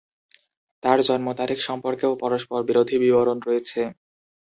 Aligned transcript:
তাঁর 0.83 0.99
জন্ম 1.07 1.27
তারিখ 1.39 1.59
সম্পর্কেও 1.67 2.11
পরস্পরবিরোধী 2.23 2.95
বিবরণ 3.03 3.37
রয়েছে। 3.41 3.81